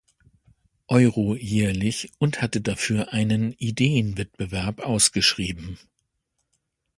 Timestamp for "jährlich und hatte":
1.35-2.59